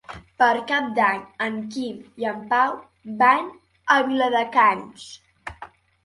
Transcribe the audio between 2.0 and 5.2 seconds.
i en Pau van a Viladecans.